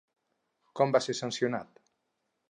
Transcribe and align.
Com 0.79 0.95
va 0.95 1.01
ser 1.07 1.15
sancionat? 1.19 1.83